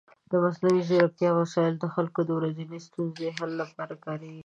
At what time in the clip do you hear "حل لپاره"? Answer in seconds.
3.37-3.93